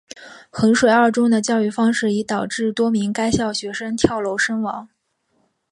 [0.49, 4.89] 衡水二中的教育方式已导致多名该校学生跳楼身亡。